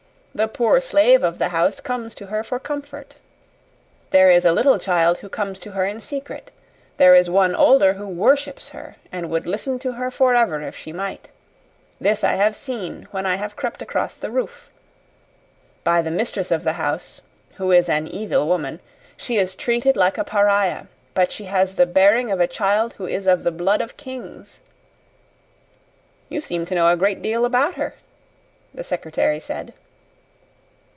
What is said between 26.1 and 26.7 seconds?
"You seem